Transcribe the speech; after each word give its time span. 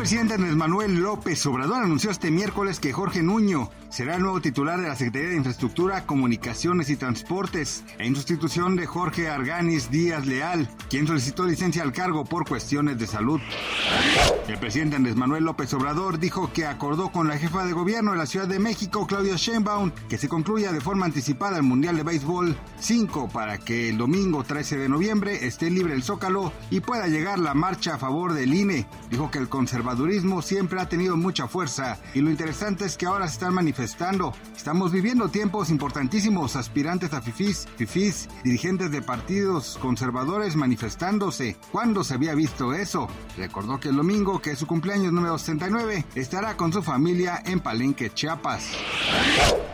Presidente 0.00 0.32
Andrés 0.32 0.56
Manuel 0.56 0.94
López 0.94 1.44
Obrador 1.44 1.82
anunció 1.84 2.10
este 2.10 2.30
miércoles 2.30 2.80
que 2.80 2.90
Jorge 2.90 3.22
Nuño 3.22 3.68
será 3.90 4.14
el 4.16 4.22
nuevo 4.22 4.40
titular 4.40 4.80
de 4.80 4.88
la 4.88 4.96
Secretaría 4.96 5.28
de 5.28 5.36
Infraestructura, 5.36 6.06
Comunicaciones 6.06 6.88
y 6.88 6.96
Transportes, 6.96 7.84
en 7.98 8.14
sustitución 8.14 8.76
de 8.76 8.86
Jorge 8.86 9.28
Arganis 9.28 9.90
Díaz 9.90 10.26
Leal, 10.26 10.70
quien 10.88 11.06
solicitó 11.06 11.44
licencia 11.44 11.82
al 11.82 11.92
cargo 11.92 12.24
por 12.24 12.48
cuestiones 12.48 12.98
de 12.98 13.06
salud. 13.06 13.40
El 14.48 14.58
presidente 14.58 14.96
Andrés 14.96 15.16
Manuel 15.16 15.44
López 15.44 15.74
Obrador 15.74 16.18
dijo 16.18 16.50
que 16.52 16.66
acordó 16.66 17.12
con 17.12 17.28
la 17.28 17.36
jefa 17.36 17.66
de 17.66 17.72
gobierno 17.72 18.12
de 18.12 18.18
la 18.18 18.26
Ciudad 18.26 18.48
de 18.48 18.58
México, 18.58 19.06
Claudia 19.06 19.36
Sheinbaum, 19.36 19.90
que 20.08 20.18
se 20.18 20.28
concluya 20.28 20.72
de 20.72 20.80
forma 20.80 21.04
anticipada 21.04 21.58
el 21.58 21.62
Mundial 21.62 21.96
de 21.96 22.04
Béisbol 22.04 22.56
5 22.78 23.28
para 23.28 23.58
que 23.58 23.90
el 23.90 23.98
domingo 23.98 24.44
13 24.44 24.78
de 24.78 24.88
noviembre 24.88 25.46
esté 25.46 25.70
libre 25.70 25.94
el 25.94 26.02
Zócalo 26.02 26.52
y 26.70 26.80
pueda 26.80 27.06
llegar 27.06 27.38
la 27.38 27.54
marcha 27.54 27.94
a 27.94 27.98
favor 27.98 28.32
del 28.32 28.54
INE. 28.54 28.86
Dijo 29.10 29.30
que 29.30 29.38
el 29.38 29.48
conservadurismo 29.90 30.40
siempre 30.40 30.80
ha 30.80 30.88
tenido 30.88 31.16
mucha 31.16 31.48
fuerza 31.48 31.98
y 32.14 32.20
lo 32.20 32.30
interesante 32.30 32.84
es 32.84 32.96
que 32.96 33.06
ahora 33.06 33.26
se 33.26 33.34
están 33.34 33.54
manifestando. 33.54 34.32
Estamos 34.56 34.92
viviendo 34.92 35.30
tiempos 35.30 35.68
importantísimos, 35.68 36.54
aspirantes 36.54 37.12
a 37.12 37.20
FIFIs, 37.20 37.66
FIFIs, 37.76 38.28
dirigentes 38.44 38.92
de 38.92 39.02
partidos 39.02 39.78
conservadores 39.82 40.54
manifestándose. 40.54 41.56
¿Cuándo 41.72 42.04
se 42.04 42.14
había 42.14 42.34
visto 42.34 42.72
eso? 42.72 43.08
Recordó 43.36 43.80
que 43.80 43.88
el 43.88 43.96
domingo, 43.96 44.40
que 44.40 44.52
es 44.52 44.60
su 44.60 44.66
cumpleaños 44.68 45.12
número 45.12 45.36
69, 45.38 46.04
estará 46.14 46.56
con 46.56 46.72
su 46.72 46.82
familia 46.82 47.42
en 47.44 47.58
Palenque, 47.58 48.10
Chiapas. 48.10 48.62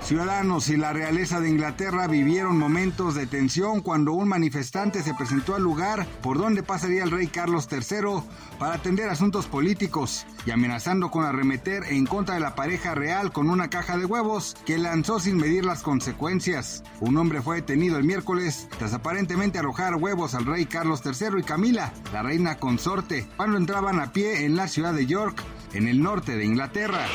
Ciudadanos 0.06 0.68
y 0.68 0.76
la 0.76 0.92
realeza 0.92 1.40
de 1.40 1.48
Inglaterra 1.48 2.06
vivieron 2.06 2.56
momentos 2.56 3.16
de 3.16 3.26
tensión 3.26 3.80
cuando 3.80 4.12
un 4.12 4.28
manifestante 4.28 5.02
se 5.02 5.14
presentó 5.14 5.56
al 5.56 5.64
lugar 5.64 6.06
por 6.22 6.38
donde 6.38 6.62
pasaría 6.62 7.02
el 7.02 7.10
rey 7.10 7.26
Carlos 7.26 7.66
III 7.68 8.22
para 8.56 8.74
atender 8.74 9.08
asuntos 9.08 9.46
políticos 9.46 10.24
y 10.46 10.52
amenazando 10.52 11.10
con 11.10 11.24
arremeter 11.24 11.82
en 11.88 12.06
contra 12.06 12.36
de 12.36 12.40
la 12.40 12.54
pareja 12.54 12.94
real 12.94 13.32
con 13.32 13.50
una 13.50 13.68
caja 13.68 13.98
de 13.98 14.04
huevos 14.04 14.56
que 14.64 14.78
lanzó 14.78 15.18
sin 15.18 15.38
medir 15.38 15.64
las 15.64 15.82
consecuencias. 15.82 16.84
Un 17.00 17.16
hombre 17.16 17.42
fue 17.42 17.56
detenido 17.56 17.98
el 17.98 18.04
miércoles 18.04 18.68
tras 18.78 18.94
aparentemente 18.94 19.58
arrojar 19.58 19.96
huevos 19.96 20.36
al 20.36 20.46
rey 20.46 20.66
Carlos 20.66 21.02
III 21.04 21.40
y 21.40 21.42
Camila, 21.42 21.92
la 22.12 22.22
reina 22.22 22.58
consorte, 22.58 23.26
cuando 23.36 23.58
entraban 23.58 23.98
a 23.98 24.12
pie 24.12 24.44
en 24.44 24.54
la 24.54 24.68
ciudad 24.68 24.94
de 24.94 25.06
York, 25.06 25.42
en 25.72 25.88
el 25.88 26.00
norte 26.00 26.36
de 26.36 26.44
Inglaterra. 26.44 27.08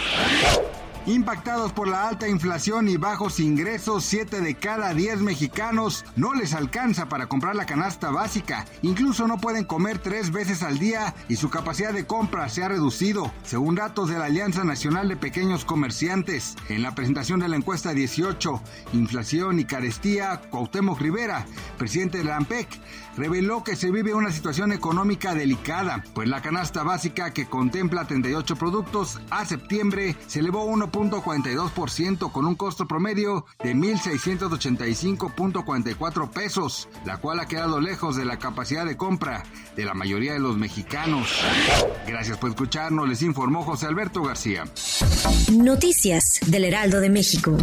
Impactados 1.07 1.73
por 1.73 1.87
la 1.87 2.07
alta 2.07 2.27
inflación 2.27 2.87
y 2.87 2.95
bajos 2.95 3.39
ingresos, 3.39 4.05
7 4.05 4.39
de 4.39 4.53
cada 4.53 4.93
10 4.93 5.21
mexicanos 5.21 6.05
no 6.15 6.35
les 6.35 6.53
alcanza 6.53 7.09
para 7.09 7.25
comprar 7.25 7.55
la 7.55 7.65
canasta 7.65 8.11
básica. 8.11 8.67
Incluso 8.83 9.27
no 9.27 9.39
pueden 9.39 9.65
comer 9.65 9.97
tres 9.97 10.31
veces 10.31 10.61
al 10.61 10.77
día 10.77 11.15
y 11.27 11.37
su 11.37 11.49
capacidad 11.49 11.91
de 11.91 12.05
compra 12.05 12.47
se 12.49 12.63
ha 12.63 12.67
reducido, 12.67 13.31
según 13.43 13.73
datos 13.73 14.09
de 14.09 14.19
la 14.19 14.25
Alianza 14.25 14.63
Nacional 14.63 15.09
de 15.09 15.17
Pequeños 15.17 15.65
Comerciantes. 15.65 16.55
En 16.69 16.83
la 16.83 16.93
presentación 16.93 17.39
de 17.39 17.49
la 17.49 17.55
encuesta 17.55 17.93
18, 17.93 18.61
Inflación 18.93 19.57
y 19.57 19.65
Carestía, 19.65 20.39
Cuauhtémoc 20.51 21.01
Rivera, 21.01 21.47
presidente 21.79 22.19
de 22.19 22.25
la 22.25 22.37
AMPEC, 22.37 22.67
reveló 23.17 23.63
que 23.63 23.75
se 23.75 23.89
vive 23.89 24.13
una 24.13 24.31
situación 24.31 24.71
económica 24.71 25.33
delicada, 25.33 26.03
pues 26.13 26.29
la 26.29 26.43
canasta 26.43 26.83
básica 26.83 27.31
que 27.31 27.47
contempla 27.47 28.05
38 28.05 28.55
productos 28.55 29.19
a 29.31 29.45
septiembre 29.45 30.15
se 30.27 30.39
elevó 30.39 30.65
1.42% 30.91 32.31
con 32.31 32.45
un 32.45 32.53
costo 32.55 32.87
promedio 32.87 33.45
de 33.63 33.75
1.685.44 33.75 36.29
pesos, 36.29 36.89
la 37.05 37.17
cual 37.17 37.39
ha 37.39 37.47
quedado 37.47 37.79
lejos 37.79 38.15
de 38.15 38.25
la 38.25 38.39
capacidad 38.39 38.85
de 38.85 38.97
compra 38.97 39.43
de 39.75 39.85
la 39.85 39.93
mayoría 39.93 40.33
de 40.33 40.39
los 40.39 40.57
mexicanos. 40.57 41.27
Gracias 42.07 42.37
por 42.37 42.49
escucharnos, 42.49 43.07
les 43.07 43.21
informó 43.21 43.63
José 43.63 43.85
Alberto 43.87 44.23
García. 44.23 44.65
Noticias 45.51 46.39
del 46.47 46.65
Heraldo 46.65 46.99
de 46.99 47.09
México. 47.09 47.57